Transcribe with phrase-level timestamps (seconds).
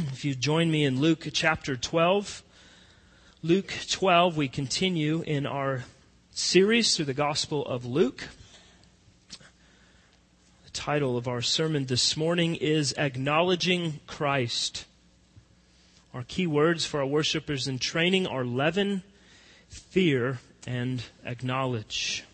[0.12, 2.42] if you join me in Luke chapter 12,
[3.42, 5.84] Luke 12, we continue in our
[6.30, 8.28] series through the Gospel of Luke.
[10.64, 14.86] The title of our sermon this morning is Acknowledging Christ.
[16.14, 19.02] Our key words for our worshipers in training are leaven,
[19.68, 22.24] fear, and acknowledge.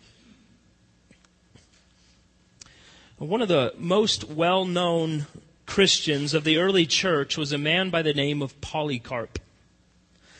[3.17, 5.25] One of the most well known
[5.67, 9.37] Christians of the early church was a man by the name of Polycarp.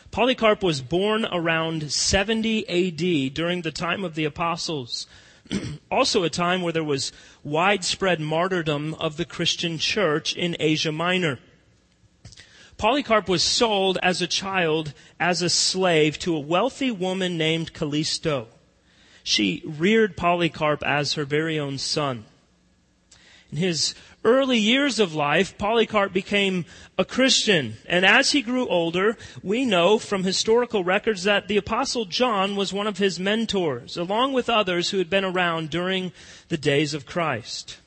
[0.10, 5.06] Polycarp was born around 70 AD during the time of the apostles.
[5.92, 7.12] also a time where there was
[7.44, 11.38] widespread martyrdom of the Christian church in Asia Minor.
[12.78, 18.48] Polycarp was sold as a child as a slave to a wealthy woman named Callisto.
[19.24, 22.26] She reared Polycarp as her very own son.
[23.52, 26.66] In his early years of life, Polycarp became
[26.98, 27.78] a Christian.
[27.86, 32.74] And as he grew older, we know from historical records that the Apostle John was
[32.74, 36.12] one of his mentors, along with others who had been around during
[36.50, 37.78] the days of Christ.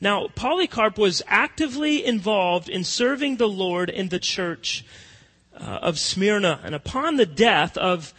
[0.00, 4.84] Now, Polycarp was actively involved in serving the Lord in the church
[5.54, 6.60] uh, of Smyrna.
[6.64, 8.14] And upon the death of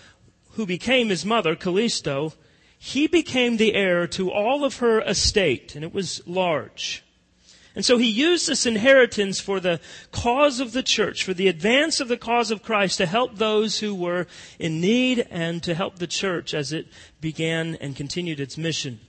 [0.51, 2.33] who became his mother, Callisto,
[2.83, 7.03] he became the heir to all of her estate, and it was large.
[7.75, 9.79] And so he used this inheritance for the
[10.11, 13.77] cause of the church, for the advance of the cause of Christ, to help those
[13.77, 14.25] who were
[14.57, 16.87] in need and to help the church as it
[17.21, 18.99] began and continued its mission.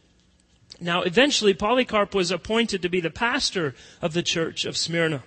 [0.78, 5.22] Now, eventually, Polycarp was appointed to be the pastor of the church of Smyrna.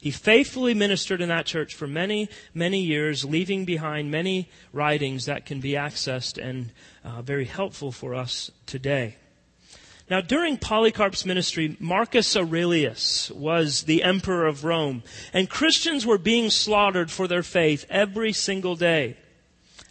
[0.00, 5.44] He faithfully ministered in that church for many, many years, leaving behind many writings that
[5.44, 6.70] can be accessed and
[7.08, 9.16] uh, very helpful for us today.
[10.10, 16.50] Now, during Polycarp's ministry, Marcus Aurelius was the emperor of Rome, and Christians were being
[16.50, 19.16] slaughtered for their faith every single day.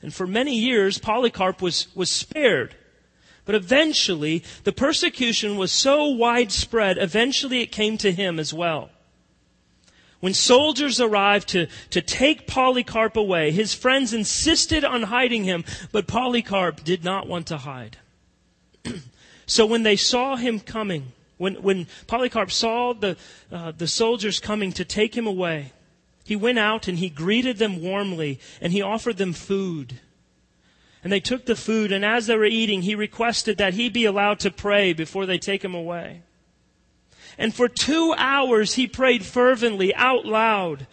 [0.01, 2.75] And for many years, Polycarp was, was spared.
[3.45, 8.89] But eventually, the persecution was so widespread, eventually it came to him as well.
[10.20, 16.08] When soldiers arrived to, to take Polycarp away, his friends insisted on hiding him, but
[16.08, 17.98] Polycarp did not want to hide.
[19.50, 23.16] So when they saw him coming, when, when Polycarp saw the,
[23.50, 25.72] uh, the soldiers coming to take him away,
[26.26, 30.02] he went out and he greeted them warmly and he offered them food.
[31.02, 34.04] And they took the food, and as they were eating, he requested that he be
[34.04, 36.23] allowed to pray before they take him away.
[37.37, 40.87] And for two hours he prayed fervently out loud.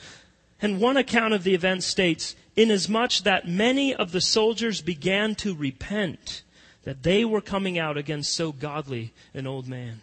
[0.60, 5.54] And one account of the event states, inasmuch that many of the soldiers began to
[5.54, 6.42] repent
[6.84, 10.02] that they were coming out against so godly an old man.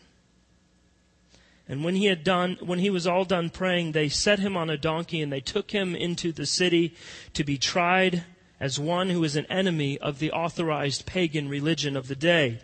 [1.70, 4.70] And when he had done, when he was all done praying, they set him on
[4.70, 6.96] a donkey and they took him into the city
[7.34, 8.24] to be tried
[8.60, 12.60] as one who is an enemy of the authorized pagan religion of the day.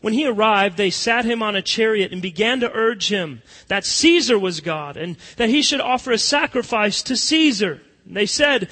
[0.00, 3.84] When he arrived, they sat him on a chariot and began to urge him that
[3.84, 7.80] Caesar was God and that he should offer a sacrifice to Caesar.
[8.04, 8.68] They said,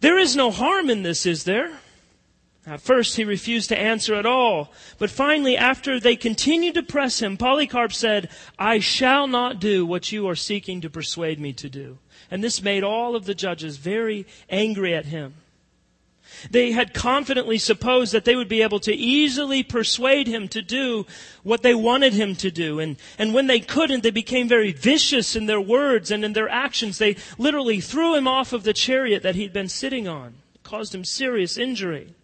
[0.00, 1.70] there is no harm in this, is there?
[2.66, 4.72] At first, he refused to answer at all.
[4.98, 8.28] But finally, after they continued to press him, Polycarp said,
[8.58, 11.98] I shall not do what you are seeking to persuade me to do.
[12.28, 15.34] And this made all of the judges very angry at him.
[16.50, 21.06] They had confidently supposed that they would be able to easily persuade him to do
[21.42, 22.80] what they wanted him to do.
[22.80, 26.48] And, and when they couldn't, they became very vicious in their words and in their
[26.48, 26.98] actions.
[26.98, 30.34] They literally threw him off of the chariot that he'd been sitting on.
[30.54, 32.14] It caused him serious injury.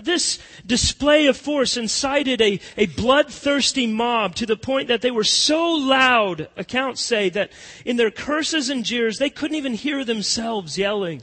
[0.00, 5.24] This display of force incited a, a bloodthirsty mob to the point that they were
[5.24, 7.52] so loud, accounts say, that
[7.84, 11.22] in their curses and jeers, they couldn't even hear themselves yelling.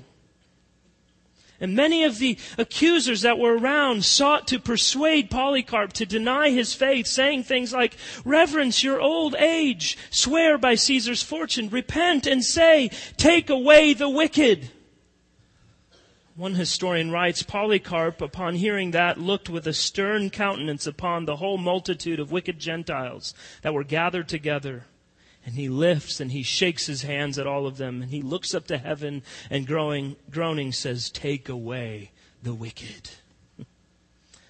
[1.61, 6.73] And many of the accusers that were around sought to persuade Polycarp to deny his
[6.73, 12.89] faith, saying things like, Reverence your old age, swear by Caesar's fortune, repent and say,
[13.17, 14.69] Take away the wicked.
[16.39, 21.57] One historian writes, Polycarp, upon hearing that, looked with a stern countenance upon the whole
[21.57, 24.85] multitude of wicked Gentiles that were gathered together.
[25.45, 28.53] And he lifts and he shakes his hands at all of them, and he looks
[28.53, 32.11] up to heaven and groaning says, Take away
[32.43, 33.09] the wicked.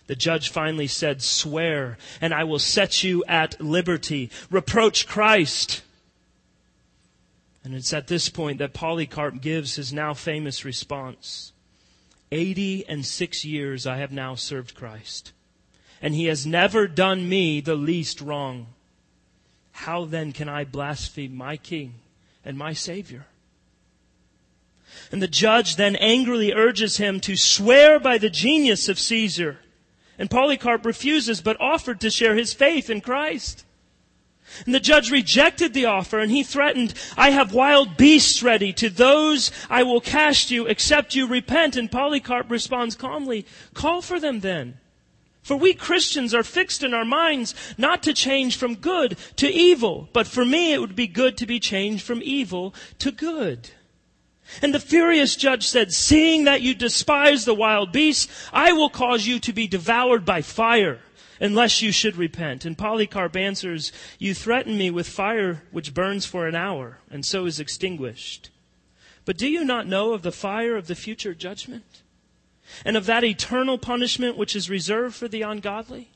[0.07, 4.31] The judge finally said, Swear, and I will set you at liberty.
[4.49, 5.83] Reproach Christ.
[7.63, 11.53] And it's at this point that Polycarp gives his now famous response.
[12.31, 15.33] Eighty and six years I have now served Christ,
[16.01, 18.73] and he has never done me the least wrong.
[19.79, 21.93] How then can I blaspheme my king
[22.43, 23.27] and my Savior.
[25.09, 29.59] And the judge then angrily urges him to swear by the genius of Caesar.
[30.17, 33.63] And Polycarp refuses, but offered to share his faith in Christ.
[34.65, 38.73] And the judge rejected the offer and he threatened, I have wild beasts ready.
[38.73, 41.77] To those I will cast you except you repent.
[41.77, 44.77] And Polycarp responds calmly, call for them then.
[45.41, 50.09] For we Christians are fixed in our minds not to change from good to evil,
[50.13, 53.71] but for me it would be good to be changed from evil to good.
[54.61, 59.27] And the furious judge said, seeing that you despise the wild beasts, I will cause
[59.27, 60.99] you to be devoured by fire
[61.39, 62.65] unless you should repent.
[62.65, 67.45] And Polycarp answers, You threaten me with fire which burns for an hour and so
[67.45, 68.49] is extinguished.
[69.25, 72.01] But do you not know of the fire of the future judgment?
[72.85, 76.11] And of that eternal punishment which is reserved for the ungodly?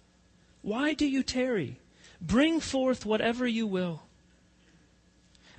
[0.62, 1.80] Why do you tarry?
[2.22, 4.04] Bring forth whatever you will.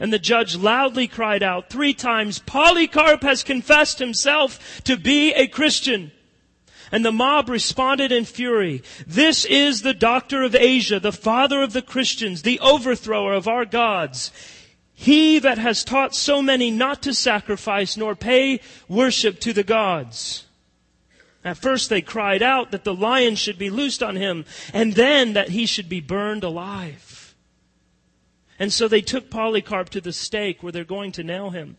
[0.00, 5.46] And the judge loudly cried out three times, Polycarp has confessed himself to be a
[5.46, 6.10] Christian.
[6.90, 8.82] And the mob responded in fury.
[9.06, 13.64] This is the doctor of Asia, the father of the Christians, the overthrower of our
[13.64, 14.32] gods.
[14.94, 20.43] He that has taught so many not to sacrifice nor pay worship to the gods.
[21.44, 25.34] At first they cried out that the lion should be loosed on him, and then
[25.34, 27.34] that he should be burned alive.
[28.58, 31.76] And so they took Polycarp to the stake where they're going to nail him.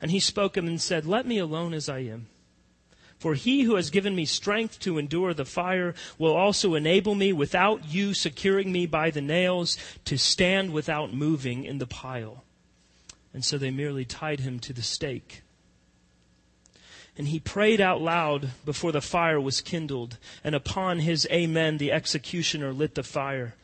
[0.00, 2.28] And he spoke him and said, Let me alone as I am.
[3.18, 7.32] For he who has given me strength to endure the fire will also enable me,
[7.32, 12.42] without you securing me by the nails, to stand without moving in the pile.
[13.32, 15.42] And so they merely tied him to the stake.
[17.16, 21.92] And he prayed out loud before the fire was kindled, and upon his amen the
[21.92, 23.54] executioner lit the fire.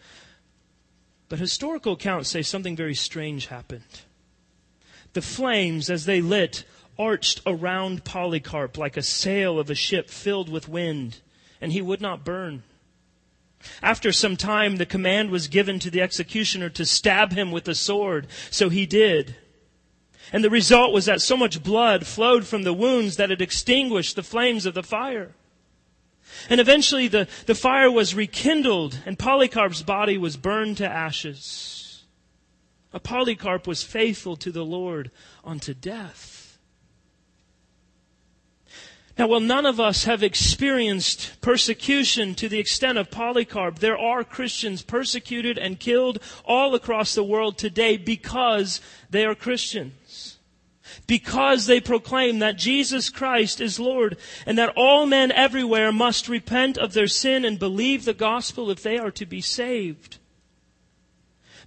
[1.28, 4.02] But historical accounts say something very strange happened.
[5.14, 6.64] The flames, as they lit,
[6.98, 11.20] arched around Polycarp like a sail of a ship filled with wind,
[11.60, 12.62] and he would not burn.
[13.82, 17.74] After some time, the command was given to the executioner to stab him with a
[17.74, 19.36] sword, so he did.
[20.32, 24.16] And the result was that so much blood flowed from the wounds that it extinguished
[24.16, 25.32] the flames of the fire.
[26.50, 32.04] And eventually the, the fire was rekindled and Polycarp's body was burned to ashes.
[32.92, 35.10] A Polycarp was faithful to the Lord
[35.44, 36.58] unto death.
[39.18, 44.22] Now, while none of us have experienced persecution to the extent of Polycarp, there are
[44.22, 48.80] Christians persecuted and killed all across the world today because
[49.10, 49.92] they are Christians.
[51.06, 56.76] Because they proclaim that Jesus Christ is Lord and that all men everywhere must repent
[56.76, 60.18] of their sin and believe the gospel if they are to be saved.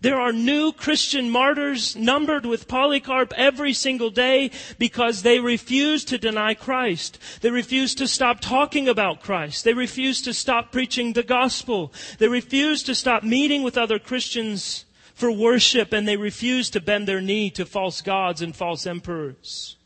[0.02, 4.50] There are new Christian martyrs numbered with Polycarp every single day
[4.80, 7.20] because they refuse to deny Christ.
[7.42, 9.64] They refuse to stop talking about Christ.
[9.64, 11.94] They refuse to stop preaching the gospel.
[12.18, 14.86] They refuse to stop meeting with other Christians
[15.22, 19.78] for worship and they refuse to bend their knee to false gods and false emperors.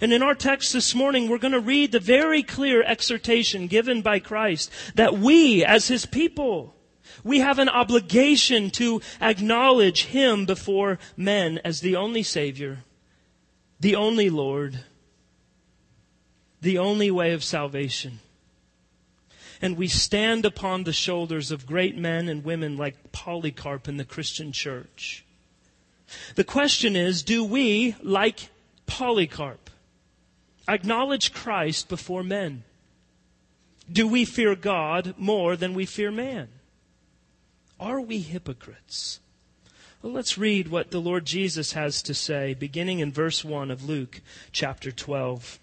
[0.00, 4.02] And in our text this morning, we're going to read the very clear exhortation given
[4.02, 6.76] by Christ that we, as His people,
[7.24, 12.84] we have an obligation to acknowledge Him before men as the only Savior,
[13.80, 14.78] the only Lord,
[16.60, 18.20] the only way of salvation.
[19.64, 24.04] And we stand upon the shoulders of great men and women like Polycarp in the
[24.04, 25.24] Christian church.
[26.34, 28.50] The question is, do we, like
[28.84, 29.70] Polycarp,
[30.68, 32.64] acknowledge Christ before men?
[33.90, 36.48] Do we fear God more than we fear man?
[37.80, 39.18] Are we hypocrites?
[40.02, 43.88] Well, let's read what the Lord Jesus has to say, beginning in verse 1 of
[43.88, 44.20] Luke
[44.52, 45.58] chapter 12.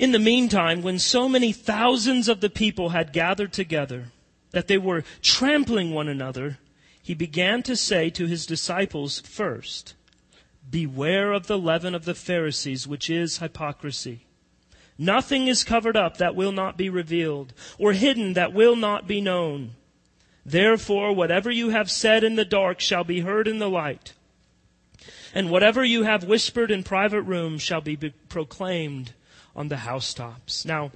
[0.00, 4.06] In the meantime, when so many thousands of the people had gathered together
[4.50, 6.56] that they were trampling one another,
[7.02, 9.92] he began to say to his disciples first,
[10.70, 14.24] Beware of the leaven of the Pharisees, which is hypocrisy.
[14.96, 19.20] Nothing is covered up that will not be revealed, or hidden that will not be
[19.20, 19.72] known.
[20.46, 24.14] Therefore, whatever you have said in the dark shall be heard in the light.
[25.34, 27.98] And whatever you have whispered in private rooms shall be
[28.30, 29.12] proclaimed
[29.54, 30.64] on the housetops.
[30.64, 30.92] Now,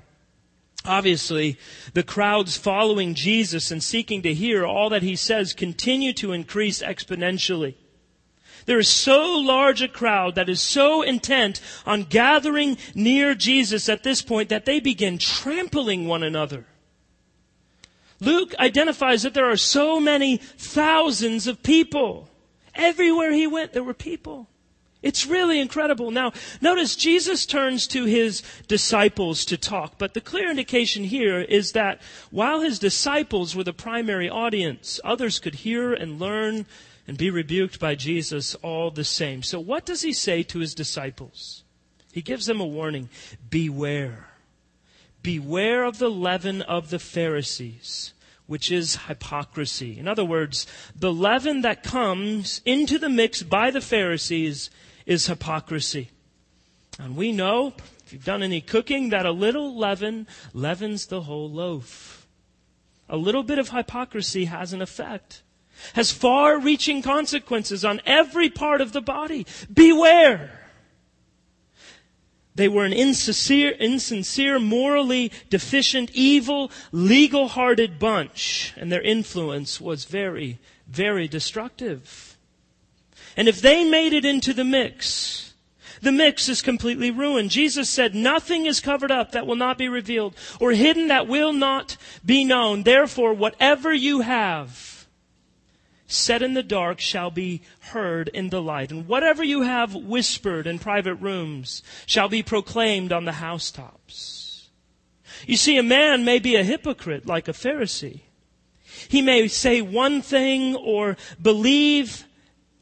[0.84, 1.58] obviously,
[1.92, 6.82] the crowds following Jesus and seeking to hear all that he says continue to increase
[6.82, 7.74] exponentially.
[8.66, 14.02] There is so large a crowd that is so intent on gathering near Jesus at
[14.02, 16.64] this point that they begin trampling one another.
[18.20, 22.30] Luke identifies that there are so many thousands of people.
[22.74, 24.48] Everywhere he went, there were people.
[25.04, 26.10] It's really incredible.
[26.10, 26.32] Now,
[26.62, 32.00] notice Jesus turns to his disciples to talk, but the clear indication here is that
[32.30, 36.64] while his disciples were the primary audience, others could hear and learn
[37.06, 39.42] and be rebuked by Jesus all the same.
[39.42, 41.64] So what does he say to his disciples?
[42.10, 43.10] He gives them a warning.
[43.50, 44.28] Beware.
[45.22, 48.14] Beware of the leaven of the Pharisees
[48.46, 49.98] which is hypocrisy.
[49.98, 54.68] In other words, the leaven that comes into the mix by the Pharisees
[55.06, 56.10] is hypocrisy.
[56.98, 61.50] And we know, if you've done any cooking, that a little leaven leavens the whole
[61.50, 62.26] loaf.
[63.08, 65.42] A little bit of hypocrisy has an effect,
[65.94, 69.46] has far reaching consequences on every part of the body.
[69.72, 70.60] Beware!
[72.54, 80.04] They were an insincere, insincere, morally deficient, evil, legal hearted bunch, and their influence was
[80.04, 82.33] very, very destructive.
[83.36, 85.54] And if they made it into the mix,
[86.00, 87.50] the mix is completely ruined.
[87.50, 91.52] Jesus said, nothing is covered up that will not be revealed or hidden that will
[91.52, 92.82] not be known.
[92.82, 95.06] Therefore, whatever you have
[96.06, 98.92] said in the dark shall be heard in the light.
[98.92, 104.68] And whatever you have whispered in private rooms shall be proclaimed on the housetops.
[105.46, 108.20] You see, a man may be a hypocrite like a Pharisee.
[109.08, 112.26] He may say one thing or believe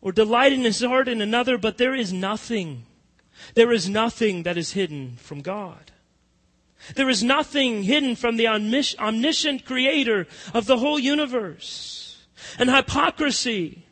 [0.03, 2.85] or delight in his heart in another, but there is nothing.
[3.55, 5.93] There is nothing that is hidden from God.
[6.97, 12.27] There is nothing hidden from the omniscient creator of the whole universe.
[12.59, 13.85] And hypocrisy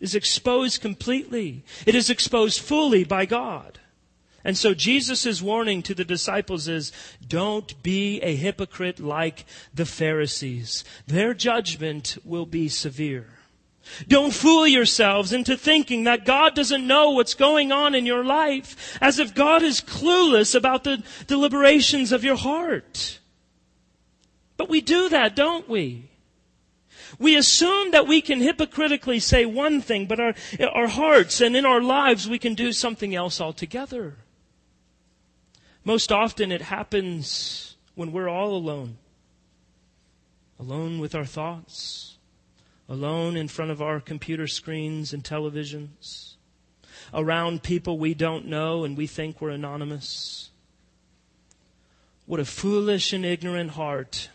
[0.00, 1.64] is exposed completely.
[1.84, 3.78] It is exposed fully by God.
[4.44, 6.92] And so Jesus' warning to the disciples is,
[7.26, 9.44] don't be a hypocrite like
[9.74, 10.84] the Pharisees.
[11.06, 13.26] Their judgment will be severe.
[14.06, 18.98] Don't fool yourselves into thinking that God doesn't know what's going on in your life,
[19.00, 23.18] as if God is clueless about the deliberations of your heart.
[24.56, 26.10] But we do that, don't we?
[27.18, 30.34] We assume that we can hypocritically say one thing, but our,
[30.72, 34.16] our hearts and in our lives we can do something else altogether.
[35.84, 38.98] Most often it happens when we're all alone.
[40.60, 42.17] Alone with our thoughts
[42.88, 46.34] alone in front of our computer screens and televisions,
[47.12, 50.50] around people we don't know and we think we're anonymous.
[52.26, 54.30] What a foolish and ignorant heart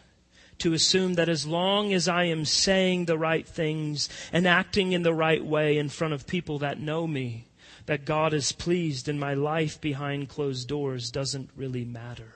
[0.60, 5.04] to assume that as long as I am saying the right things and acting in
[5.04, 7.48] the right way in front of people that know me,
[7.86, 12.36] that God is pleased in my life behind closed doors doesn't really matter.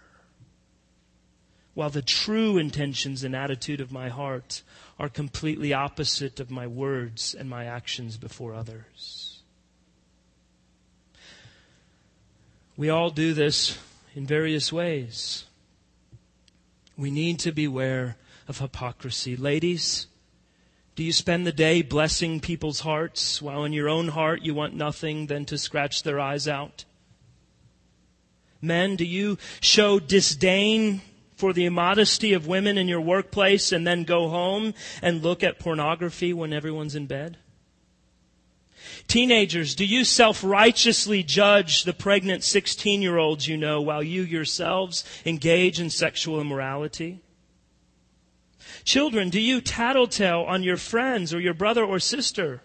[1.73, 4.63] While the true intentions and attitude of my heart
[4.99, 9.41] are completely opposite of my words and my actions before others.
[12.75, 13.77] We all do this
[14.15, 15.45] in various ways.
[16.97, 19.35] We need to beware of hypocrisy.
[19.35, 20.07] Ladies,
[20.95, 24.73] do you spend the day blessing people's hearts while in your own heart you want
[24.73, 26.85] nothing than to scratch their eyes out?
[28.61, 31.01] Men, do you show disdain
[31.37, 35.59] for the immodesty of women in your workplace and then go home and look at
[35.59, 37.37] pornography when everyone's in bed?
[39.07, 45.05] Teenagers, do you self-righteously judge the pregnant 16 year olds you know while you yourselves
[45.25, 47.21] engage in sexual immorality?
[48.83, 52.61] Children, do you tattletale on your friends or your brother or sister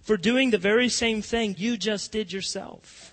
[0.00, 3.11] for doing the very same thing you just did yourself?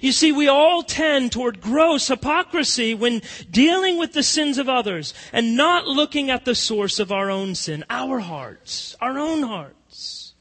[0.00, 5.14] You see, we all tend toward gross hypocrisy when dealing with the sins of others
[5.32, 10.34] and not looking at the source of our own sin, our hearts, our own hearts.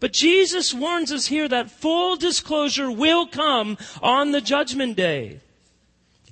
[0.00, 5.40] But Jesus warns us here that full disclosure will come on the judgment day.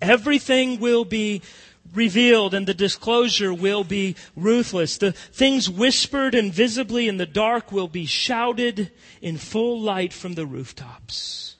[0.00, 1.42] Everything will be
[1.94, 4.98] revealed and the disclosure will be ruthless.
[4.98, 10.46] The things whispered invisibly in the dark will be shouted in full light from the
[10.46, 11.55] rooftops.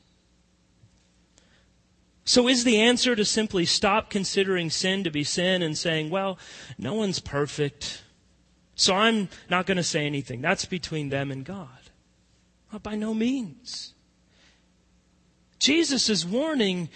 [2.26, 6.38] So is the answer to simply stop considering sin to be sin and saying, well,
[6.76, 8.02] no one's perfect,
[8.74, 10.40] so I'm not going to say anything.
[10.40, 11.68] That's between them and God.
[12.70, 13.94] Well, by no means.
[15.60, 16.88] Jesus' warning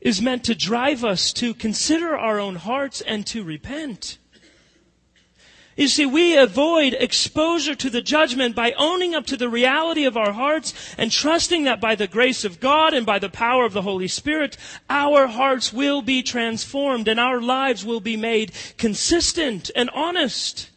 [0.00, 4.18] is meant to drive us to consider our own hearts and to repent.
[5.76, 10.16] You see, we avoid exposure to the judgment by owning up to the reality of
[10.16, 13.72] our hearts and trusting that by the grace of God and by the power of
[13.72, 14.56] the Holy Spirit,
[14.88, 20.70] our hearts will be transformed and our lives will be made consistent and honest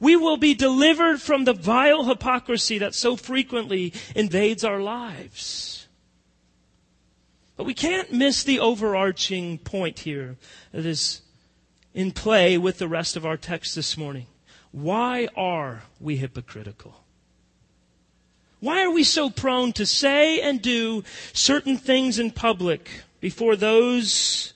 [0.00, 5.88] We will be delivered from the vile hypocrisy that so frequently invades our lives.
[7.56, 10.36] But we can't miss the overarching point here
[10.70, 11.22] that is
[11.98, 14.26] in play with the rest of our text this morning.
[14.70, 17.02] Why are we hypocritical?
[18.60, 21.02] Why are we so prone to say and do
[21.32, 22.88] certain things in public
[23.20, 24.52] before those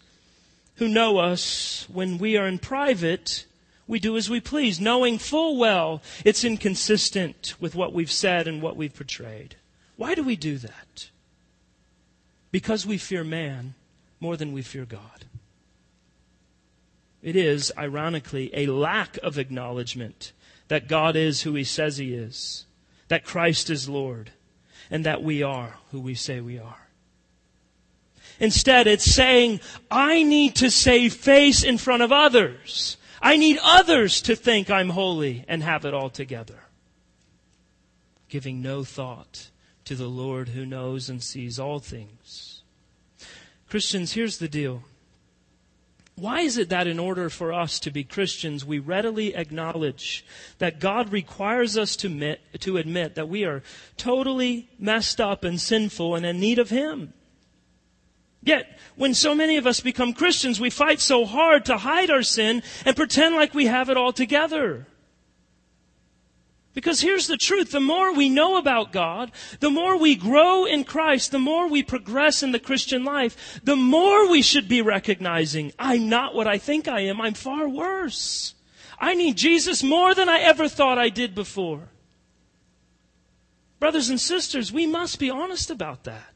[0.76, 3.44] who know us when we are in private?
[3.88, 8.62] We do as we please, knowing full well it's inconsistent with what we've said and
[8.62, 9.56] what we've portrayed.
[9.96, 11.10] Why do we do that?
[12.52, 13.74] Because we fear man
[14.20, 15.21] more than we fear God.
[17.22, 20.32] It is, ironically, a lack of acknowledgement
[20.68, 22.66] that God is who he says he is
[23.12, 24.30] that Christ is Lord,
[24.90, 26.88] and that we are who we say we are.
[28.40, 29.60] Instead, it's saying,
[29.90, 32.96] I need to save face in front of others.
[33.20, 36.60] I need others to think I'm holy and have it all together.
[38.30, 39.50] Giving no thought
[39.84, 42.62] to the Lord who knows and sees all things.
[43.68, 44.84] Christians, here's the deal.
[46.22, 50.24] Why is it that in order for us to be Christians, we readily acknowledge
[50.58, 53.64] that God requires us to admit, to admit that we are
[53.96, 57.12] totally messed up and sinful and in need of Him?
[58.40, 62.22] Yet, when so many of us become Christians, we fight so hard to hide our
[62.22, 64.86] sin and pretend like we have it all together.
[66.74, 67.70] Because here's the truth.
[67.70, 71.82] The more we know about God, the more we grow in Christ, the more we
[71.82, 76.56] progress in the Christian life, the more we should be recognizing, I'm not what I
[76.56, 77.20] think I am.
[77.20, 78.54] I'm far worse.
[78.98, 81.88] I need Jesus more than I ever thought I did before.
[83.78, 86.32] Brothers and sisters, we must be honest about that.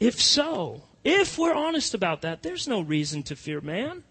[0.00, 4.02] If so, if we're honest about that, there's no reason to fear man.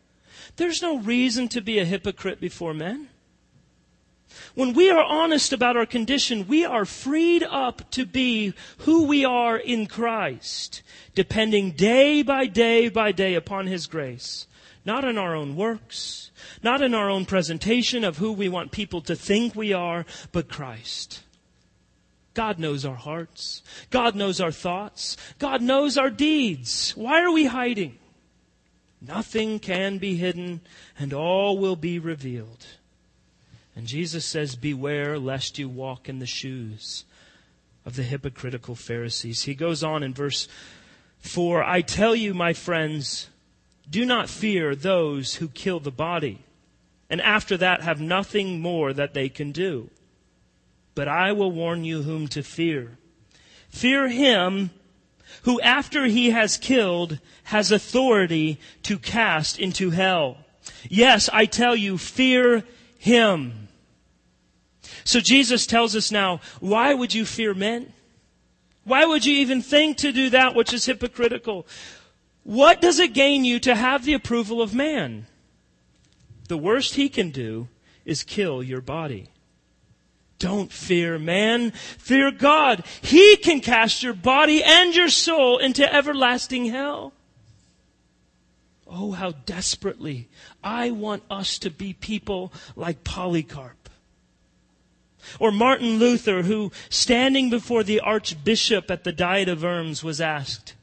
[0.55, 3.09] There's no reason to be a hypocrite before men.
[4.53, 9.23] When we are honest about our condition, we are freed up to be who we
[9.23, 10.81] are in Christ,
[11.15, 14.47] depending day by day by day upon His grace.
[14.83, 16.31] Not in our own works,
[16.63, 20.49] not in our own presentation of who we want people to think we are, but
[20.49, 21.21] Christ.
[22.33, 23.61] God knows our hearts.
[23.89, 25.17] God knows our thoughts.
[25.37, 26.91] God knows our deeds.
[26.95, 27.97] Why are we hiding?
[29.01, 30.61] Nothing can be hidden,
[30.97, 32.65] and all will be revealed.
[33.75, 37.05] And Jesus says, Beware lest you walk in the shoes
[37.85, 39.43] of the hypocritical Pharisees.
[39.43, 40.47] He goes on in verse
[41.19, 43.29] 4 I tell you, my friends,
[43.89, 46.43] do not fear those who kill the body,
[47.09, 49.89] and after that have nothing more that they can do.
[50.95, 52.97] But I will warn you whom to fear.
[53.69, 54.71] Fear him
[55.43, 60.37] who, after he has killed, has authority to cast into hell.
[60.89, 62.63] Yes, I tell you, fear
[63.01, 63.67] him.
[65.03, 67.93] So Jesus tells us now, why would you fear men?
[68.83, 71.65] Why would you even think to do that which is hypocritical?
[72.43, 75.25] What does it gain you to have the approval of man?
[76.47, 77.69] The worst he can do
[78.05, 79.29] is kill your body.
[80.37, 82.85] Don't fear man, fear God.
[83.01, 87.13] He can cast your body and your soul into everlasting hell.
[88.93, 90.27] Oh, how desperately
[90.61, 93.89] I want us to be people like Polycarp.
[95.39, 100.73] Or Martin Luther, who, standing before the archbishop at the Diet of Worms, was asked,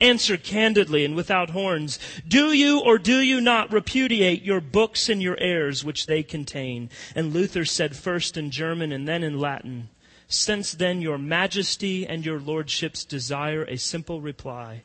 [0.00, 1.98] Answer candidly and without horns.
[2.28, 6.90] Do you or do you not repudiate your books and your errors which they contain?
[7.14, 9.88] And Luther said first in German and then in Latin,
[10.28, 14.82] Since then your majesty and your lordships desire a simple reply.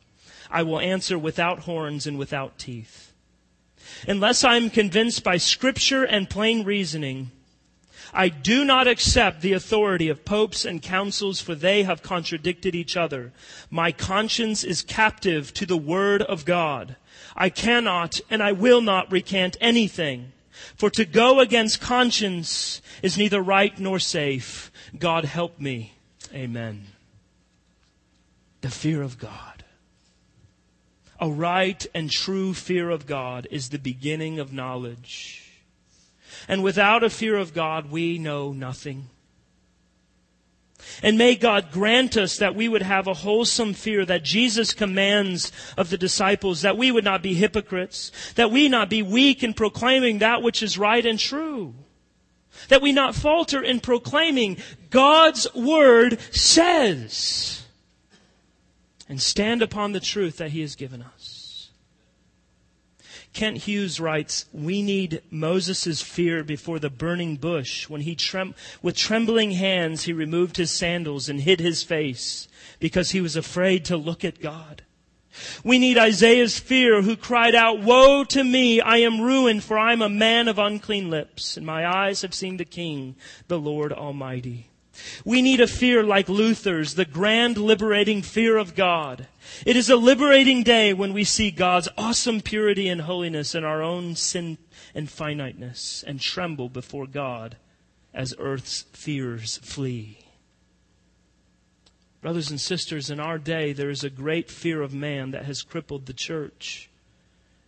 [0.51, 3.13] I will answer without horns and without teeth.
[4.07, 7.31] Unless I am convinced by scripture and plain reasoning,
[8.13, 12.97] I do not accept the authority of popes and councils, for they have contradicted each
[12.97, 13.31] other.
[13.69, 16.97] My conscience is captive to the word of God.
[17.35, 20.33] I cannot and I will not recant anything.
[20.75, 24.71] For to go against conscience is neither right nor safe.
[24.97, 25.93] God help me.
[26.33, 26.87] Amen.
[28.59, 29.50] The fear of God.
[31.21, 35.47] A right and true fear of God is the beginning of knowledge.
[36.47, 39.07] And without a fear of God, we know nothing.
[41.03, 45.51] And may God grant us that we would have a wholesome fear that Jesus commands
[45.77, 49.53] of the disciples, that we would not be hypocrites, that we not be weak in
[49.53, 51.75] proclaiming that which is right and true,
[52.69, 54.57] that we not falter in proclaiming
[54.89, 57.60] God's word says
[59.11, 61.69] and stand upon the truth that He has given us.
[63.33, 68.95] Kent Hughes writes, We need Moses' fear before the burning bush when he trem- with
[68.95, 72.47] trembling hands he removed his sandals and hid his face
[72.79, 74.83] because he was afraid to look at God.
[75.61, 79.91] We need Isaiah's fear who cried out, Woe to me, I am ruined, for I
[79.91, 83.17] am a man of unclean lips, and my eyes have seen the King,
[83.49, 84.70] the Lord Almighty.
[85.25, 89.27] We need a fear like Luther's, the grand liberating fear of God.
[89.65, 93.81] It is a liberating day when we see God's awesome purity and holiness in our
[93.81, 94.57] own sin
[94.93, 97.57] and finiteness and tremble before God
[98.13, 100.19] as earth's fears flee.
[102.21, 105.63] Brothers and sisters, in our day, there is a great fear of man that has
[105.63, 106.90] crippled the church.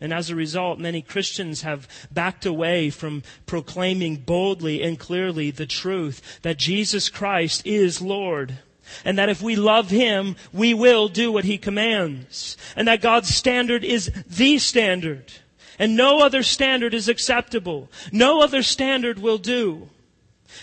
[0.02, 5.66] And as a result, many Christians have backed away from proclaiming boldly and clearly the
[5.66, 8.60] truth that Jesus Christ is Lord.
[9.06, 12.58] And that if we love Him, we will do what He commands.
[12.76, 15.32] And that God's standard is the standard.
[15.80, 17.90] And no other standard is acceptable.
[18.12, 19.90] No other standard will do.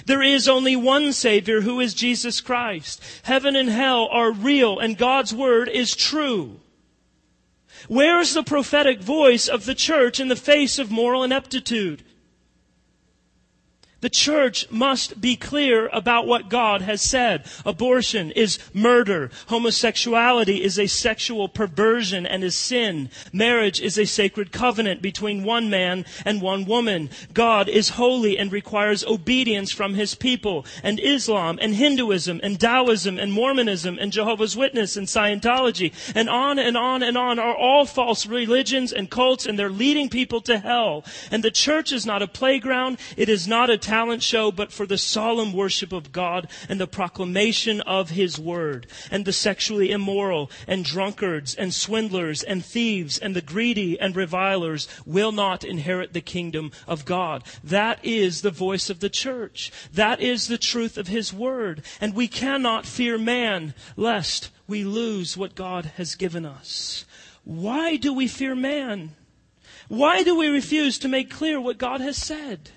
[0.07, 3.03] There is only one Savior who is Jesus Christ.
[3.23, 6.61] Heaven and hell are real and God's Word is true.
[7.89, 12.03] Where is the prophetic voice of the church in the face of moral ineptitude?
[14.01, 17.45] The church must be clear about what God has said.
[17.67, 19.31] Abortion is murder.
[19.49, 23.11] Homosexuality is a sexual perversion and is sin.
[23.33, 27.11] Marriage is a sacred covenant between one man and one woman.
[27.35, 30.65] God is holy and requires obedience from his people.
[30.83, 36.59] And Islam and Hinduism and Taoism and Mormonism and Jehovah's Witness and Scientology and on
[36.59, 40.59] and on and on are all false religions and cults and they're leading people to
[40.59, 41.05] hell.
[41.31, 42.99] And the church is not a playground.
[43.19, 46.87] It is not a talent show, but for the solemn worship of God and the
[46.87, 48.87] proclamation of His Word.
[49.11, 54.87] And the sexually immoral and drunkards and swindlers and thieves and the greedy and revilers
[55.05, 57.43] will not inherit the kingdom of God.
[57.65, 59.73] That is the voice of the church.
[59.93, 61.83] That is the truth of His Word.
[62.01, 67.05] And we cannot fear man lest we lose what God has given us.
[67.43, 69.17] Why do we fear man?
[69.89, 72.71] Why do we refuse to make clear what God has said?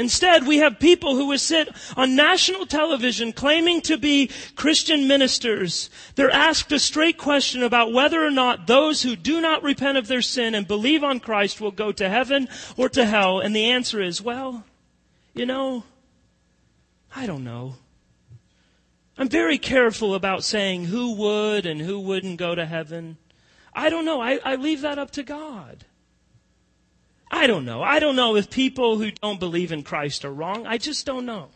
[0.00, 5.90] Instead, we have people who will sit on national television claiming to be Christian ministers.
[6.14, 10.08] They're asked a straight question about whether or not those who do not repent of
[10.08, 13.40] their sin and believe on Christ will go to heaven or to hell.
[13.40, 14.64] And the answer is, well,
[15.34, 15.84] you know,
[17.14, 17.74] I don't know.
[19.18, 23.18] I'm very careful about saying who would and who wouldn't go to heaven.
[23.74, 24.22] I don't know.
[24.22, 25.84] I, I leave that up to God.
[27.30, 27.82] I don't know.
[27.82, 30.66] I don't know if people who don't believe in Christ are wrong.
[30.66, 31.50] I just don't know.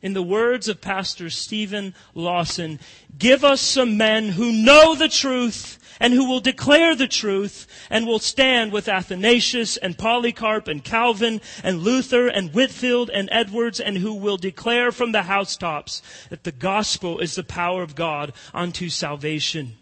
[0.00, 2.78] In the words of Pastor Steven Lawson,
[3.18, 8.06] give us some men who know the truth and who will declare the truth and
[8.06, 13.98] will stand with Athanasius and Polycarp and Calvin and Luther and Whitefield and Edwards and
[13.98, 18.88] who will declare from the housetops that the gospel is the power of God unto
[18.88, 19.77] salvation.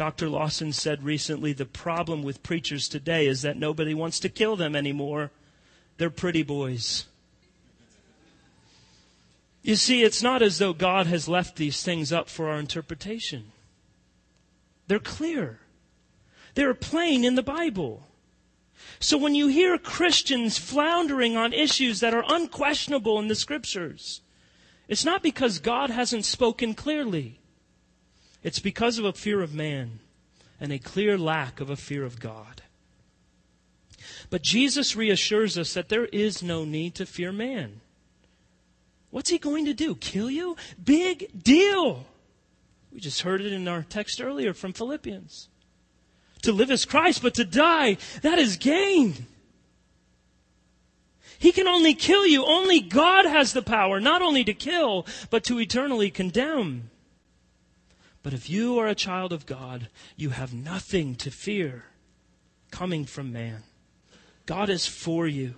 [0.00, 0.30] Dr.
[0.30, 4.74] Lawson said recently the problem with preachers today is that nobody wants to kill them
[4.74, 5.30] anymore.
[5.98, 7.04] They're pretty boys.
[9.60, 13.52] You see, it's not as though God has left these things up for our interpretation.
[14.86, 15.60] They're clear.
[16.54, 18.06] They're plain in the Bible.
[19.00, 24.22] So when you hear Christians floundering on issues that are unquestionable in the scriptures,
[24.88, 27.39] it's not because God hasn't spoken clearly.
[28.42, 30.00] It's because of a fear of man
[30.60, 32.62] and a clear lack of a fear of God.
[34.30, 37.80] But Jesus reassures us that there is no need to fear man.
[39.10, 39.94] What's he going to do?
[39.96, 40.56] Kill you?
[40.82, 42.06] Big deal.
[42.92, 45.48] We just heard it in our text earlier from Philippians.
[46.42, 49.26] To live is Christ, but to die, that is gain.
[51.38, 52.44] He can only kill you.
[52.44, 56.89] Only God has the power, not only to kill, but to eternally condemn.
[58.22, 61.84] But if you are a child of God, you have nothing to fear
[62.70, 63.62] coming from man.
[64.46, 65.54] God is for you.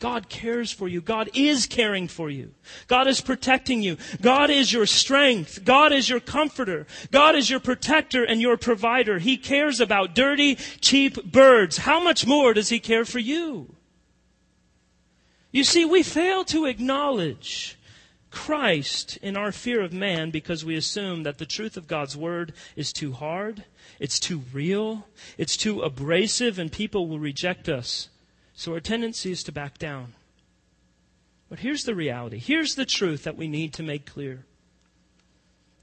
[0.00, 1.00] God cares for you.
[1.00, 2.52] God is caring for you.
[2.86, 3.96] God is protecting you.
[4.20, 5.64] God is your strength.
[5.64, 6.86] God is your comforter.
[7.10, 9.18] God is your protector and your provider.
[9.18, 11.78] He cares about dirty, cheap birds.
[11.78, 13.74] How much more does He care for you?
[15.50, 17.78] You see, we fail to acknowledge
[18.30, 22.52] Christ in our fear of man because we assume that the truth of God's Word
[22.76, 23.64] is too hard,
[23.98, 25.06] it's too real,
[25.38, 28.10] it's too abrasive, and people will reject us.
[28.58, 30.14] So our tendency is to back down.
[31.48, 32.38] But here's the reality.
[32.38, 34.46] Here's the truth that we need to make clear.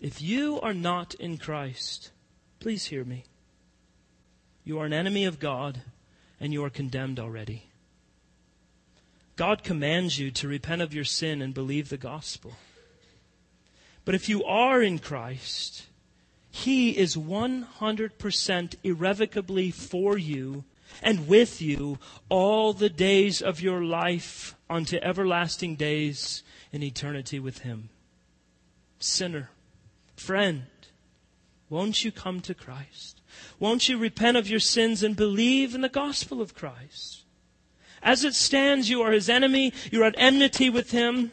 [0.01, 2.11] If you are not in Christ,
[2.59, 3.23] please hear me.
[4.65, 5.83] You are an enemy of God
[6.37, 7.69] and you are condemned already.
[9.37, 12.57] God commands you to repent of your sin and believe the gospel.
[14.03, 15.85] But if you are in Christ,
[16.51, 20.65] He is 100% irrevocably for you
[21.01, 27.59] and with you all the days of your life unto everlasting days in eternity with
[27.59, 27.89] Him.
[28.99, 29.49] Sinner,
[30.15, 30.63] friend,
[31.69, 33.21] won't you come to Christ?
[33.59, 37.23] Won't you repent of your sins and believe in the gospel of Christ?
[38.01, 39.73] As it stands, you are His enemy.
[39.91, 41.31] You're at enmity with Him.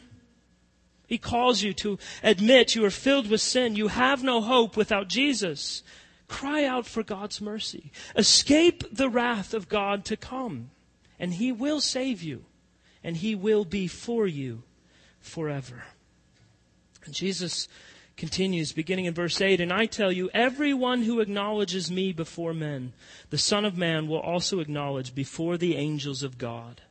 [1.05, 3.75] He calls you to admit you are filled with sin.
[3.75, 5.83] You have no hope without Jesus.
[6.27, 7.91] Cry out for God's mercy.
[8.15, 10.71] Escape the wrath of God to come,
[11.19, 12.45] and He will save you,
[13.03, 14.63] and He will be for you
[15.19, 15.83] forever.
[17.05, 17.67] And Jesus
[18.15, 22.93] continues, beginning in verse 8, And I tell you, everyone who acknowledges me before men,
[23.29, 26.81] the Son of Man will also acknowledge before the angels of God.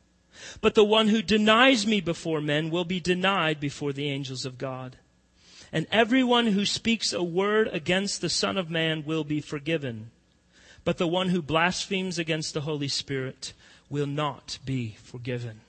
[0.61, 4.57] But the one who denies me before men will be denied before the angels of
[4.57, 4.97] God
[5.73, 10.11] and everyone who speaks a word against the Son of Man will be forgiven.
[10.85, 13.53] But the one who blasphemes against the Holy Spirit
[13.89, 15.61] will not be forgiven.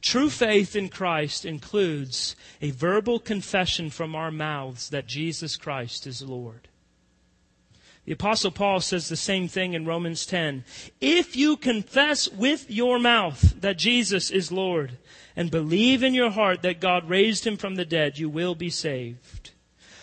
[0.00, 6.22] True faith in Christ includes a verbal confession from our mouths that Jesus Christ is
[6.22, 6.67] Lord.
[8.08, 10.64] The Apostle Paul says the same thing in Romans 10.
[10.98, 14.96] If you confess with your mouth that Jesus is Lord
[15.36, 18.70] and believe in your heart that God raised him from the dead, you will be
[18.70, 19.50] saved.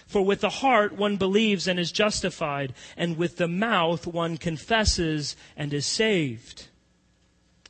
[0.05, 5.35] For with the heart one believes and is justified, and with the mouth one confesses
[5.57, 6.67] and is saved.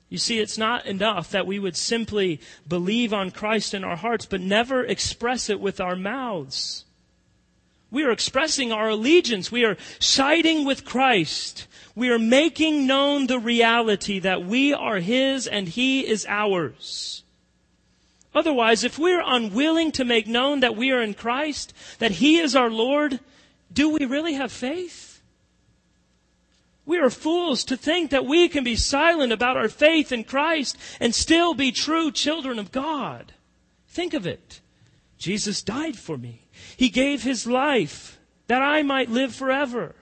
[0.09, 4.25] You see, it's not enough that we would simply believe on Christ in our hearts,
[4.25, 6.84] but never express it with our mouths.
[7.91, 9.51] We are expressing our allegiance.
[9.51, 11.67] We are siding with Christ.
[11.95, 17.23] We are making known the reality that we are His and He is ours.
[18.33, 22.53] Otherwise, if we're unwilling to make known that we are in Christ, that He is
[22.55, 23.21] our Lord,
[23.71, 25.21] do we really have faith?
[26.85, 30.77] We are fools to think that we can be silent about our faith in Christ
[30.99, 33.33] and still be true children of God.
[33.87, 34.61] Think of it.
[35.17, 36.44] Jesus died for me.
[36.77, 39.95] He gave His life that I might live forever.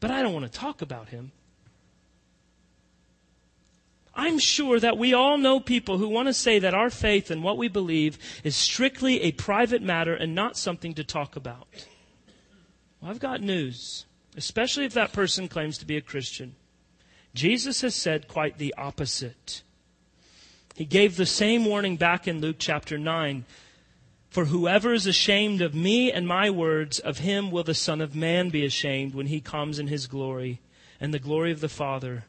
[0.00, 1.32] But I don't want to talk about Him.
[4.14, 7.44] I'm sure that we all know people who want to say that our faith and
[7.44, 11.68] what we believe is strictly a private matter and not something to talk about.
[13.00, 16.56] Well, I've got news, especially if that person claims to be a Christian.
[17.32, 19.62] Jesus has said quite the opposite.
[20.74, 23.44] He gave the same warning back in Luke chapter 9.
[24.38, 28.14] For whoever is ashamed of me and my words, of him will the Son of
[28.14, 30.60] Man be ashamed when he comes in his glory
[31.00, 32.24] and the glory of the Father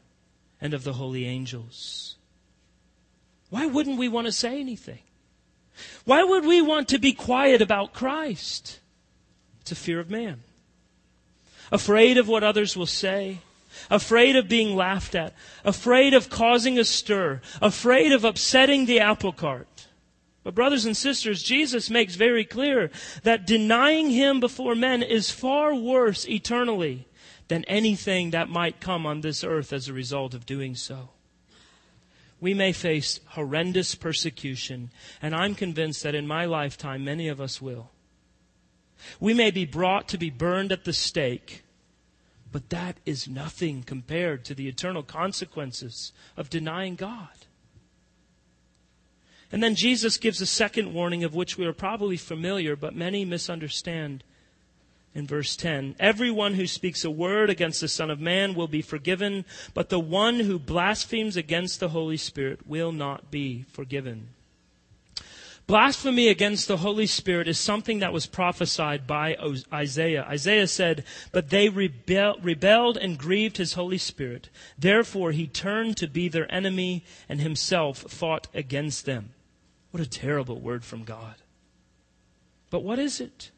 [0.60, 2.16] and of the holy angels.
[3.48, 4.98] Why wouldn't we want to say anything?
[6.04, 8.80] Why would we want to be quiet about Christ?
[9.60, 10.42] It's a fear of man.
[11.70, 13.38] Afraid of what others will say,
[13.88, 15.32] afraid of being laughed at,
[15.64, 19.79] afraid of causing a stir, afraid of upsetting the apple cart.
[20.42, 22.90] But brothers and sisters, Jesus makes very clear
[23.22, 27.06] that denying Him before men is far worse eternally
[27.48, 31.10] than anything that might come on this earth as a result of doing so.
[32.40, 37.60] We may face horrendous persecution, and I'm convinced that in my lifetime many of us
[37.60, 37.90] will.
[39.18, 41.64] We may be brought to be burned at the stake,
[42.50, 47.39] but that is nothing compared to the eternal consequences of denying God.
[49.52, 53.24] And then Jesus gives a second warning of which we are probably familiar, but many
[53.24, 54.22] misunderstand.
[55.12, 58.82] in verse 10 Everyone who speaks a word against the Son of Man will be
[58.82, 64.28] forgiven, but the one who blasphemes against the Holy Spirit will not be forgiven.
[65.66, 69.36] Blasphemy against the Holy Spirit is something that was prophesied by
[69.72, 70.24] Isaiah.
[70.24, 74.48] Isaiah said, But they rebel, rebelled and grieved his Holy Spirit.
[74.76, 79.32] Therefore he turned to be their enemy and himself fought against them.
[79.90, 81.34] What a terrible word from God.
[82.70, 83.50] But what is it?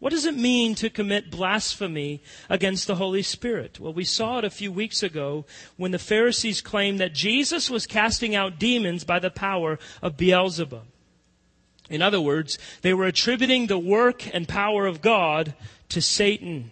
[0.00, 3.80] What does it mean to commit blasphemy against the Holy Spirit?
[3.80, 5.44] Well, we saw it a few weeks ago
[5.76, 10.84] when the Pharisees claimed that Jesus was casting out demons by the power of Beelzebub.
[11.90, 15.54] In other words, they were attributing the work and power of God
[15.88, 16.70] to Satan.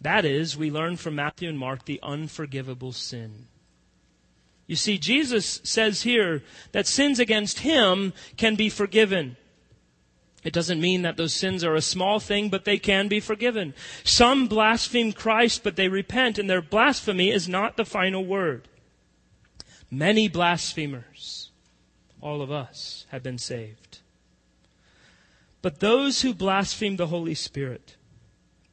[0.00, 3.46] That is, we learn from Matthew and Mark the unforgivable sin.
[4.72, 9.36] You see, Jesus says here that sins against him can be forgiven.
[10.44, 13.74] It doesn't mean that those sins are a small thing, but they can be forgiven.
[14.02, 18.66] Some blaspheme Christ, but they repent, and their blasphemy is not the final word.
[19.90, 21.50] Many blasphemers,
[22.22, 23.98] all of us, have been saved.
[25.60, 27.96] But those who blaspheme the Holy Spirit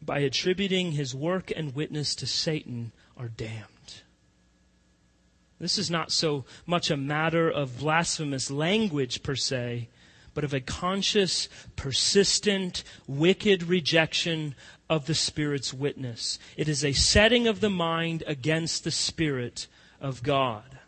[0.01, 3.65] by attributing his work and witness to Satan are damned.
[5.59, 9.89] This is not so much a matter of blasphemous language per se,
[10.33, 14.55] but of a conscious, persistent, wicked rejection
[14.89, 16.39] of the Spirit's witness.
[16.55, 19.67] It is a setting of the mind against the Spirit
[19.99, 20.79] of God.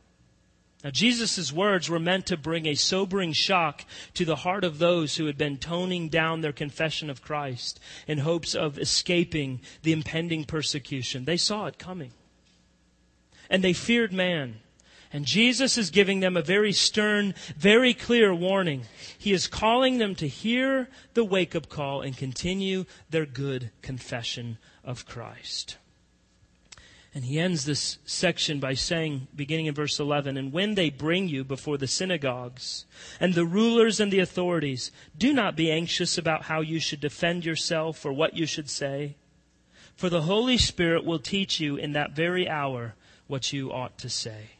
[0.83, 5.17] Now, Jesus' words were meant to bring a sobering shock to the heart of those
[5.17, 10.43] who had been toning down their confession of Christ in hopes of escaping the impending
[10.43, 11.25] persecution.
[11.25, 12.13] They saw it coming.
[13.51, 14.61] And they feared man.
[15.13, 18.83] And Jesus is giving them a very stern, very clear warning.
[19.17, 24.57] He is calling them to hear the wake up call and continue their good confession
[24.85, 25.77] of Christ.
[27.13, 31.27] And he ends this section by saying, beginning in verse 11, And when they bring
[31.27, 32.85] you before the synagogues
[33.19, 37.43] and the rulers and the authorities, do not be anxious about how you should defend
[37.43, 39.17] yourself or what you should say.
[39.93, 42.95] For the Holy Spirit will teach you in that very hour
[43.31, 44.51] what you ought to say.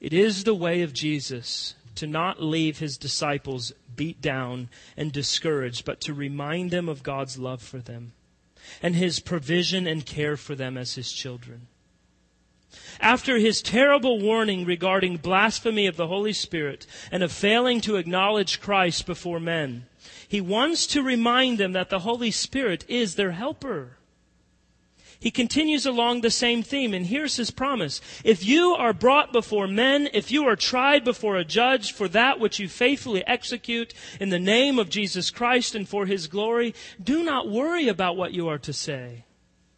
[0.00, 5.84] It is the way of Jesus to not leave his disciples beat down and discouraged,
[5.84, 8.12] but to remind them of God's love for them
[8.82, 11.66] and his provision and care for them as his children.
[13.00, 18.60] After his terrible warning regarding blasphemy of the Holy Spirit and of failing to acknowledge
[18.60, 19.84] Christ before men,
[20.26, 23.98] he wants to remind them that the Holy Spirit is their helper
[25.22, 28.00] he continues along the same theme, and here's his promise.
[28.24, 32.40] If you are brought before men, if you are tried before a judge for that
[32.40, 37.22] which you faithfully execute in the name of Jesus Christ and for his glory, do
[37.22, 39.24] not worry about what you are to say.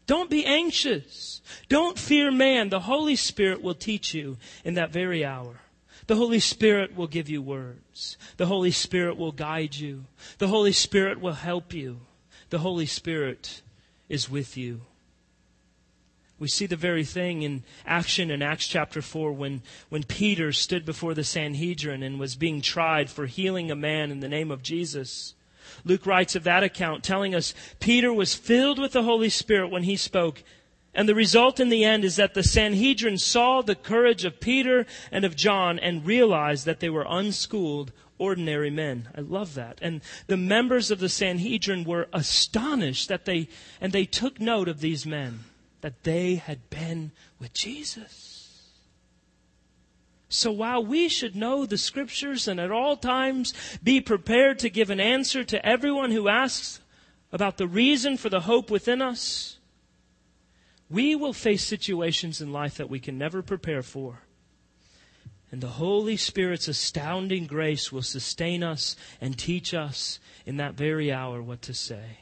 [0.06, 1.42] Don't be anxious.
[1.68, 2.70] Don't fear man.
[2.70, 5.60] The Holy Spirit will teach you in that very hour.
[6.06, 8.16] The Holy Spirit will give you words.
[8.38, 10.06] The Holy Spirit will guide you.
[10.38, 12.00] The Holy Spirit will help you.
[12.48, 13.60] The Holy Spirit
[14.08, 14.80] is with you.
[16.38, 20.84] We see the very thing in action in Acts chapter 4 when, when Peter stood
[20.84, 24.62] before the Sanhedrin and was being tried for healing a man in the name of
[24.62, 25.34] Jesus.
[25.84, 29.84] Luke writes of that account, telling us Peter was filled with the Holy Spirit when
[29.84, 30.42] he spoke.
[30.92, 34.86] And the result in the end is that the Sanhedrin saw the courage of Peter
[35.12, 39.08] and of John and realized that they were unschooled, ordinary men.
[39.16, 39.78] I love that.
[39.80, 43.48] And the members of the Sanhedrin were astonished that they,
[43.80, 45.44] and they took note of these men
[45.84, 48.70] that they had been with Jesus.
[50.30, 54.88] So while we should know the scriptures and at all times be prepared to give
[54.88, 56.80] an answer to everyone who asks
[57.30, 59.58] about the reason for the hope within us,
[60.88, 64.20] we will face situations in life that we can never prepare for.
[65.52, 71.12] And the Holy Spirit's astounding grace will sustain us and teach us in that very
[71.12, 72.20] hour what to say.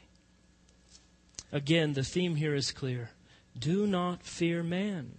[1.53, 3.11] Again, the theme here is clear.
[3.57, 5.15] Do not fear man.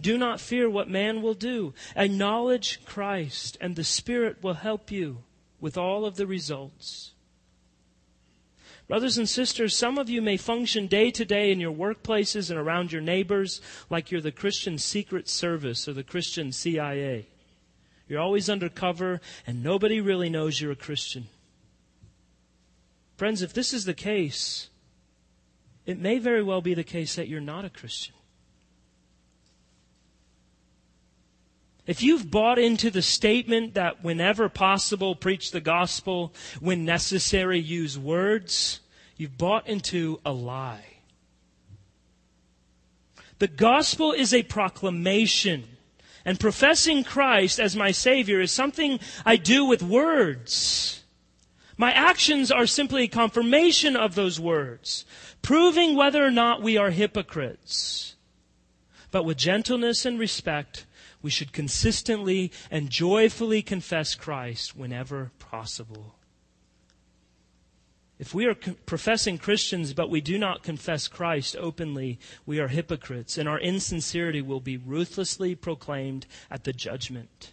[0.00, 1.74] Do not fear what man will do.
[1.96, 5.18] Acknowledge Christ, and the Spirit will help you
[5.60, 7.12] with all of the results.
[8.86, 12.58] Brothers and sisters, some of you may function day to day in your workplaces and
[12.58, 17.26] around your neighbors like you're the Christian Secret Service or the Christian CIA.
[18.06, 21.28] You're always undercover and nobody really knows you're a Christian.
[23.16, 24.68] Friends, if this is the case,
[25.86, 28.14] it may very well be the case that you're not a Christian.
[31.86, 37.98] if you've bought into the statement that whenever possible, preach the gospel, when necessary, use
[37.98, 38.80] words,
[39.16, 40.84] you've bought into a lie.
[43.38, 45.64] The gospel is a proclamation.
[46.24, 51.03] And professing Christ as my Savior is something I do with words.
[51.76, 55.04] My actions are simply a confirmation of those words,
[55.42, 58.14] proving whether or not we are hypocrites.
[59.10, 60.86] But with gentleness and respect,
[61.22, 66.16] we should consistently and joyfully confess Christ whenever possible.
[68.18, 73.36] If we are professing Christians but we do not confess Christ openly, we are hypocrites,
[73.36, 77.52] and our insincerity will be ruthlessly proclaimed at the judgment.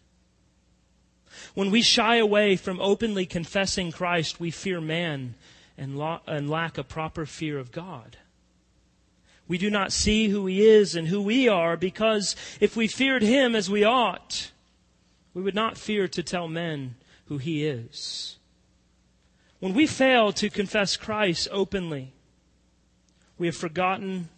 [1.54, 5.36] When we shy away from openly confessing Christ, we fear man
[5.78, 8.18] and, lo- and lack a proper fear of God.
[9.48, 13.22] We do not see who He is and who we are because if we feared
[13.22, 14.52] Him as we ought,
[15.34, 18.38] we would not fear to tell men who He is.
[19.60, 22.14] When we fail to confess Christ openly,
[23.38, 24.30] we have forgotten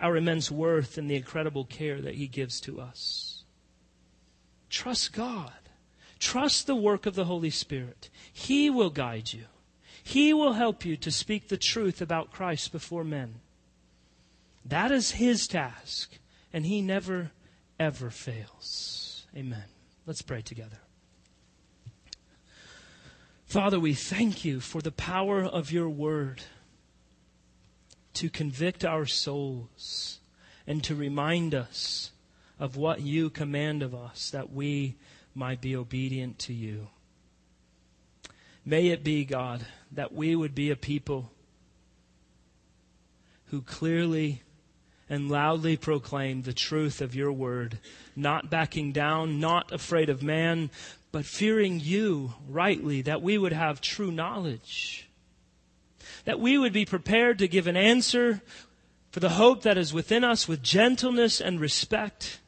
[0.00, 3.44] our immense worth and the incredible care that He gives to us.
[4.68, 5.52] Trust God.
[6.18, 8.10] Trust the work of the Holy Spirit.
[8.32, 9.44] He will guide you.
[10.02, 13.40] He will help you to speak the truth about Christ before men.
[14.64, 16.18] That is His task,
[16.52, 17.32] and He never,
[17.78, 19.26] ever fails.
[19.36, 19.64] Amen.
[20.06, 20.78] Let's pray together.
[23.46, 26.42] Father, we thank you for the power of your word
[28.14, 30.18] to convict our souls
[30.66, 32.10] and to remind us
[32.58, 34.96] of what you command of us that we
[35.36, 36.88] might be obedient to you.
[38.64, 41.30] May it be, God, that we would be a people
[43.46, 44.42] who clearly
[45.08, 47.78] and loudly proclaim the truth of your word,
[48.16, 50.70] not backing down, not afraid of man,
[51.12, 55.08] but fearing you rightly, that we would have true knowledge.
[56.24, 58.42] That we would be prepared to give an answer
[59.10, 62.40] for the hope that is within us with gentleness and respect.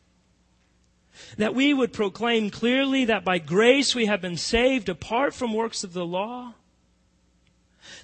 [1.36, 5.84] That we would proclaim clearly that by grace we have been saved apart from works
[5.84, 6.54] of the law.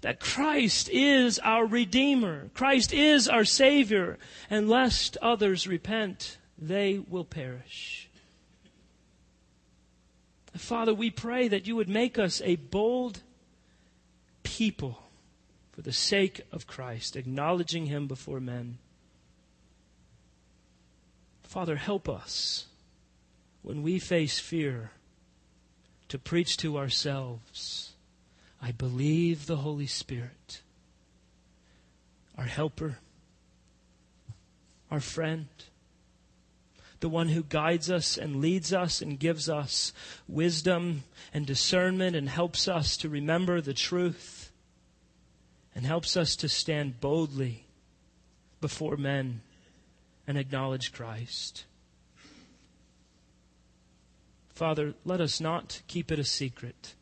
[0.01, 2.51] That Christ is our Redeemer.
[2.55, 4.19] Christ is our Savior.
[4.51, 8.09] And lest others repent, they will perish.
[10.57, 13.21] Father, we pray that you would make us a bold
[14.43, 15.03] people
[15.73, 18.79] for the sake of Christ, acknowledging him before men.
[21.43, 22.67] Father, help us
[23.65, 24.93] when we face fear
[26.09, 27.95] to preach to ourselves.
[28.63, 30.63] I believe the Holy Spirit,
[32.39, 32.99] our helper,
[34.91, 35.49] our friend
[37.05, 39.93] the one who guides us and leads us and gives us
[40.27, 41.03] wisdom
[41.35, 44.51] and discernment and helps us to remember the truth
[45.75, 47.67] and helps us to stand boldly
[48.63, 49.43] before men
[50.27, 51.67] and acknowledge Christ.
[54.55, 56.95] Father, let us not keep it a secret,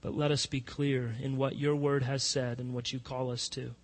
[0.00, 3.30] but let us be clear in what your word has said and what you call
[3.30, 3.74] us to.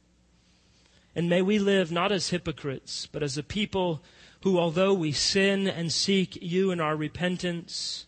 [1.15, 4.03] And may we live not as hypocrites, but as a people
[4.43, 8.07] who, although we sin and seek you in our repentance,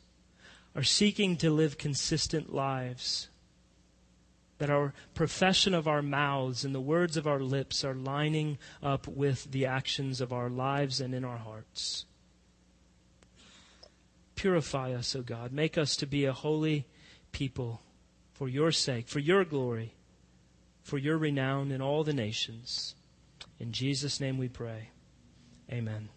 [0.74, 3.28] are seeking to live consistent lives.
[4.58, 9.06] That our profession of our mouths and the words of our lips are lining up
[9.06, 12.06] with the actions of our lives and in our hearts.
[14.34, 15.52] Purify us, O God.
[15.52, 16.86] Make us to be a holy
[17.32, 17.82] people
[18.32, 19.94] for your sake, for your glory,
[20.82, 22.94] for your renown in all the nations.
[23.58, 24.90] In Jesus' name we pray.
[25.70, 26.08] Amen.